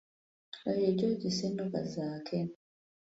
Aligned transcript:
Oyo 0.67 0.79
ye 0.83 0.91
George 0.97 1.27
Ssennoga 1.31 1.81
Zaake. 1.93 2.39